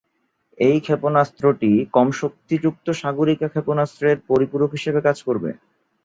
[0.57, 5.49] এই ক্ষেপণাস্ত্রটি কম শক্তি যুক্ত সাগরিকা ক্ষেপণাস্ত্রের পরিপূরক হিসাবে কাজ করবে।